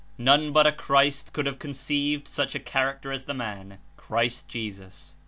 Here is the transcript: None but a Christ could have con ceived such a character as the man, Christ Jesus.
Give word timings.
None 0.17 0.51
but 0.51 0.65
a 0.65 0.71
Christ 0.71 1.31
could 1.31 1.45
have 1.45 1.59
con 1.59 1.73
ceived 1.73 2.27
such 2.27 2.55
a 2.55 2.59
character 2.59 3.11
as 3.11 3.25
the 3.25 3.35
man, 3.35 3.77
Christ 3.97 4.47
Jesus. 4.47 5.15